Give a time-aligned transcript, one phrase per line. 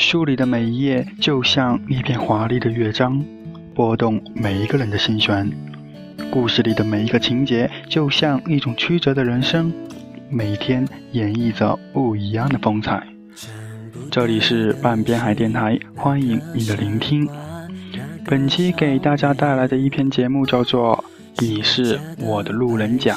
[0.00, 3.22] 书里的每一页就像一篇华丽的乐章，
[3.74, 5.48] 拨动每一个人的心弦。
[6.32, 9.70] 故事里的每一个情节就像一种曲折的人生，
[10.30, 13.06] 每天演绎着不一样的风采。
[14.10, 17.28] 这里是半边海电台，欢迎你的聆听。
[18.24, 21.04] 本期给大家带来的一篇节目叫做
[21.46, 23.16] 《你是我的路人甲》。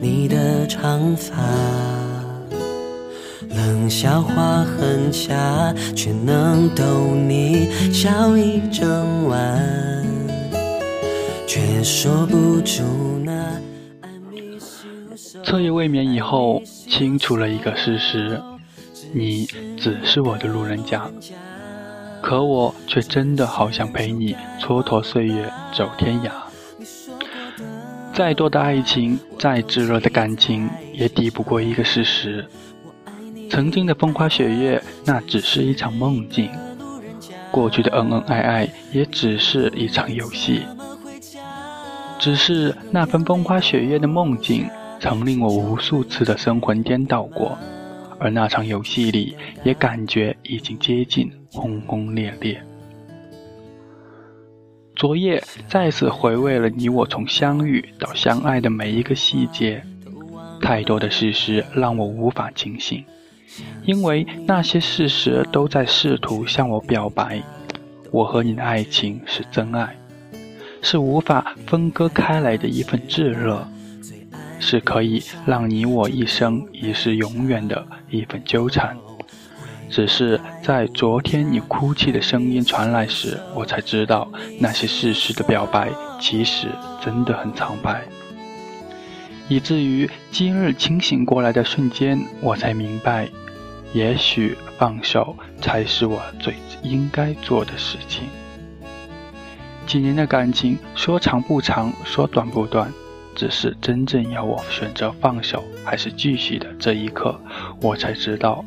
[0.00, 1.34] 你的长发，
[3.56, 10.04] 冷笑话很假，却能逗你笑一整晚，
[11.46, 12.84] 却说不出
[13.24, 13.58] 那
[15.42, 18.38] 彻夜未眠以后，清楚了一个事实：
[19.14, 19.46] 你
[19.78, 21.10] 只是我的路人甲。
[22.20, 26.30] 可我却真的好想陪你蹉跎岁月，走天涯。
[28.12, 32.44] 再多的爱情，再炙热的感情，也抵不过一个事实：
[33.48, 36.48] 曾经的风花雪月，那只是一场梦境；
[37.50, 40.62] 过去的恩恩爱爱，也只是一场游戏。
[42.18, 44.68] 只是那份风花雪月的梦境，
[45.00, 47.56] 曾令我无数次的神魂颠倒过。
[48.18, 52.60] 而那场游戏里，也感觉已经接近轰轰烈烈。
[54.94, 59.82] 昨夜再次回味了你我从相遇到相爱的每一个细节，
[60.62, 63.04] 太多的事实让我无法清醒，
[63.84, 67.42] 因为那些事实都在试图向我表白：
[68.10, 69.96] 我和你的爱情是真爱，
[70.82, 73.66] 是无法分割开来的一份炙热。
[74.58, 78.96] 是可以让你我一生一世永远的一份纠缠。
[79.90, 84.26] 只是在昨天你哭泣的声音传来时，我才知道
[84.58, 86.68] 那些事实的表白其实
[87.04, 88.02] 真的很苍白。
[89.48, 93.28] 以至于今日清醒过来的瞬间，我才明白，
[93.92, 98.24] 也许放手才是我最应该做的事情。
[99.86, 102.92] 几年的感情，说长不长，说短不短。
[103.36, 107.38] 只是真正要我选择放手还是继续的这一刻，
[107.82, 108.64] 我才知道，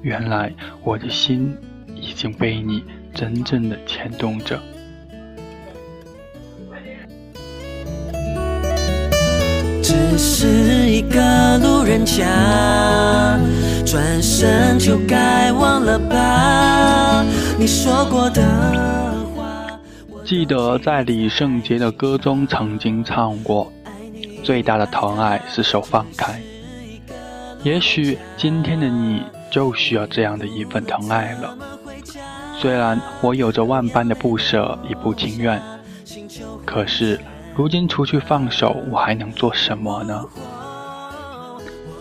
[0.00, 0.50] 原来
[0.82, 1.54] 我的心
[1.94, 2.82] 已经被你
[3.12, 4.58] 真正的牵动着。
[10.18, 10.46] 是
[10.88, 12.24] 一个路人甲，
[13.84, 17.24] 转身就该忘了吧。
[17.58, 18.42] 你说过的
[19.34, 19.66] 话，
[20.24, 23.72] 记得在李圣杰的歌中曾经唱过。
[24.42, 26.40] 最大的疼爱是手放开，
[27.64, 31.56] 也许今天的你就需要这样的一份疼爱了。
[32.58, 35.60] 虽然我有着万般的不舍与不情愿，
[36.64, 37.18] 可是
[37.56, 40.22] 如今除去放手，我还能做什么呢？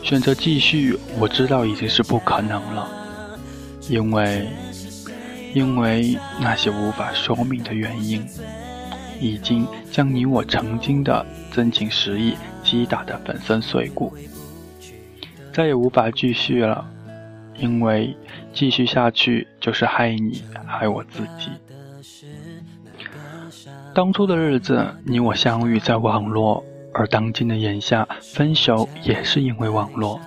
[0.04, 2.90] 选择继续，我知道已经是不可能了，
[3.88, 4.50] 因为，
[5.54, 8.26] 因为那些无法说明的原因。
[9.18, 14.14] 已经将你我曾经的真情实意击打得粉身碎骨，
[15.54, 16.86] 再也无法继续了，
[17.58, 18.14] 因为
[18.54, 21.50] 继续下去就是害你，害我自己。
[23.95, 26.61] 当初的日子，你我相遇在网络，
[26.94, 30.19] 而当今的眼下，分手也是因为网络。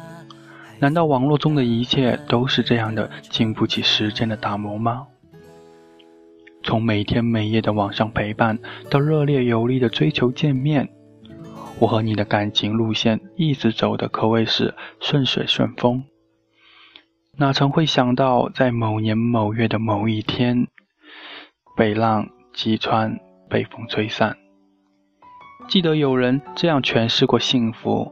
[0.79, 5.09] 难道网络中的一切都是这样的经不起时间的打磨吗？
[6.63, 8.59] 从每天每夜的网上陪伴，
[8.89, 10.89] 到热烈有力的追求见面，
[11.79, 16.05] 我和你的感情路线一直走的可谓是顺水顺风。
[17.37, 20.69] 哪曾会想到，在某年某月的某一天，
[21.77, 24.37] 被浪击穿，被风吹散。
[25.67, 28.11] 记得有人这样诠释过幸福，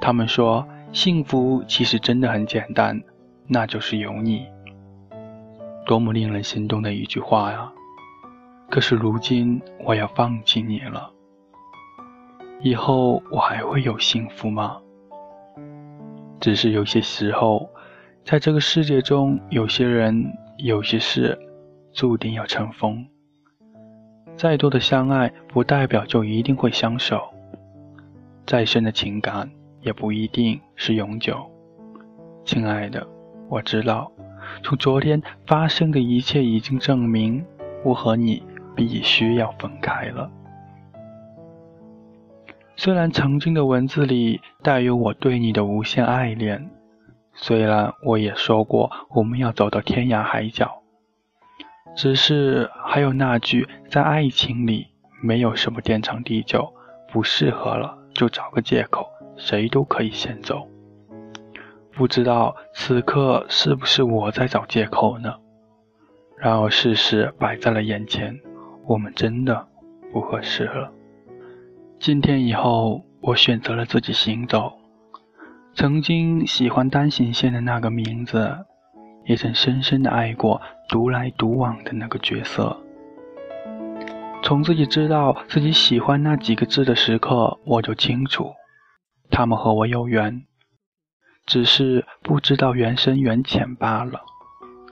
[0.00, 3.02] 他们说，幸福其实真的很简单，
[3.46, 4.46] 那就是有你。
[5.86, 7.72] 多么令人心动的一句话呀！
[8.68, 11.10] 可是如今我要放弃你了，
[12.60, 14.80] 以后我还会有幸福吗？
[16.38, 17.68] 只是有些时候，
[18.24, 21.36] 在这个世界中，有些人、有些事，
[21.92, 23.04] 注定要成风。
[24.40, 27.18] 再多的相爱，不代表就一定会相守；
[28.46, 29.50] 再深的情感，
[29.82, 31.38] 也不一定是永久。
[32.42, 33.06] 亲爱的，
[33.50, 34.10] 我知道。
[34.62, 37.44] 从昨天发生的一切已经证明，
[37.84, 38.42] 我和你
[38.74, 40.30] 必须要分开了。
[42.76, 46.70] 虽然曾经的文字里带有我对你的无限爱恋，
[47.34, 50.79] 虽然我也说过我们要走到天涯海角，
[51.94, 54.86] 只是还有那句在爱情里
[55.22, 56.72] 没有什么天长地久，
[57.12, 59.06] 不适合了就找个借口，
[59.36, 60.66] 谁都可以先走。
[61.92, 65.34] 不知道此刻是不是我在找借口呢？
[66.38, 68.40] 然而事实摆在了眼前，
[68.86, 69.68] 我们真的
[70.10, 70.90] 不合适了。
[71.98, 74.72] 今天以后，我选择了自己行走。
[75.74, 78.64] 曾经喜欢单行线的那个名字，
[79.24, 82.76] 也曾深深的爱过独来独往的那个角色。
[84.42, 88.52] 从自己知道自己喜欢那几个字的时刻，我就清楚，
[89.30, 90.44] 他们和我有缘，
[91.46, 94.20] 只是不知道缘深缘浅罢了。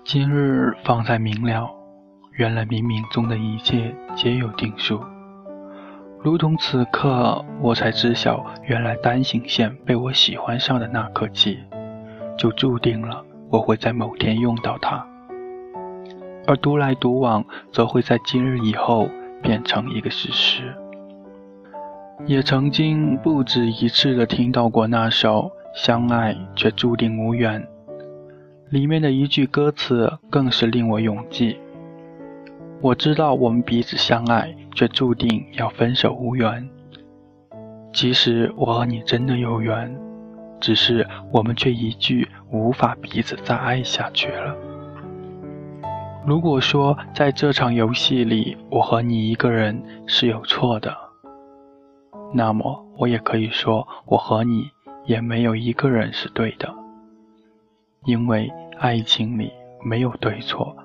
[0.04, 1.68] 今日方才明了，
[2.32, 5.02] 原来冥冥中的一切皆有定数。
[6.20, 11.58] 如同此刻，我才知晓，原来单行线被我喜欢上的那刻起，
[12.36, 15.04] 就注定了我会在某天用到它；
[16.46, 19.08] 而独来独往，则会在今日以后
[19.42, 20.74] 变成一个事实。
[22.26, 25.50] 也曾经不止一次的听到过那首
[25.84, 27.62] 《相爱却注定无缘》，
[28.70, 31.56] 里面的一句歌词更是令我永记。
[32.80, 36.68] 我知道我们彼此相爱，却注定要分手无缘。
[37.92, 39.96] 其实我和你真的有缘，
[40.60, 44.54] 只是我们却一句无法彼此再爱下去了。
[46.26, 50.94] 如果说在这场游戏里，我和你一个人是有错的，
[52.34, 54.70] 那么我也可以说，我和你
[55.06, 56.68] 也没有一个人是对的，
[58.04, 59.50] 因为爱情里
[59.82, 60.76] 没有对错。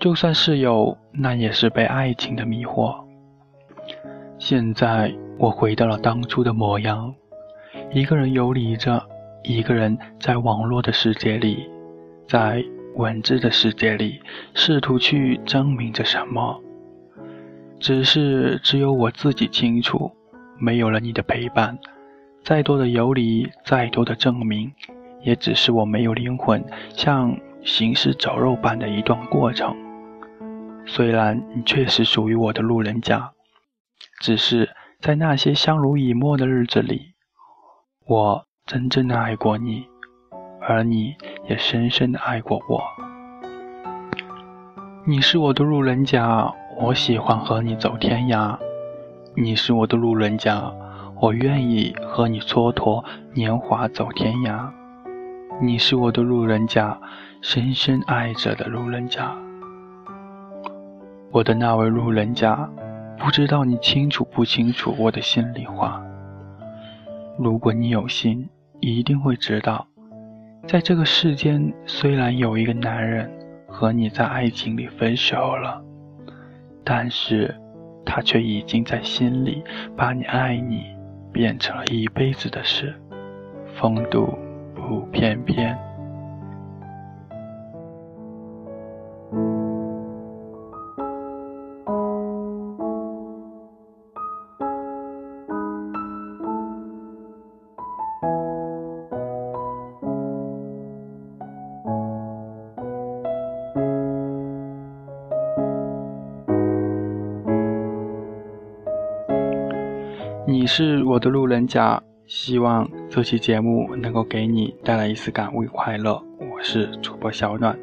[0.00, 2.94] 就算是有，那也是被爱情的迷惑。
[4.38, 7.12] 现在我回到了当初的模样，
[7.90, 9.02] 一个人游离着，
[9.42, 11.66] 一个人在网络的世界里，
[12.26, 12.62] 在
[12.96, 14.20] 文字的世界里，
[14.52, 16.62] 试图去证明着什么。
[17.80, 20.12] 只是只有我自己清楚，
[20.58, 21.78] 没有了你的陪伴，
[22.44, 24.70] 再多的游离，再多的证明，
[25.22, 29.74] 也只是我没有灵魂，像行尸走肉般的一段过程。
[30.84, 33.32] 虽然你确实属于我的路人甲，
[34.20, 34.68] 只是
[35.00, 37.12] 在那些相濡以沫的日子里，
[38.08, 39.86] 我真正的爱过你，
[40.66, 41.14] 而你
[41.46, 42.82] 也深深的爱过我。
[45.04, 46.50] 你是我的路人甲，
[46.80, 48.56] 我喜欢和你走天涯；
[49.36, 50.72] 你是我的路人甲，
[51.20, 54.70] 我愿意和你蹉跎年华走天涯。
[55.60, 56.98] 你是我的路人甲，
[57.42, 59.36] 深深爱着的路人甲。
[61.30, 62.70] 我的那位路人甲，
[63.18, 66.02] 不知道你清楚不清楚我的心里话。
[67.38, 68.48] 如果你有心，
[68.80, 69.86] 一定会知道，
[70.66, 73.30] 在这个世间，虽然有一个男人
[73.68, 75.80] 和你在爱情里分手了，
[76.84, 77.54] 但是
[78.04, 79.62] 他却已经在心里
[79.96, 80.86] 把你爱你
[81.32, 82.92] 变成了一辈子的事。
[83.76, 84.36] 风度
[84.74, 85.78] 不翩翩。
[110.80, 116.22] 是我的路人甲，希望这期节目能够给你带来一丝感悟与快乐。
[116.38, 117.76] 我是主播小暖，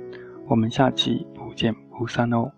[0.48, 2.50] 我们下期不见不散哦。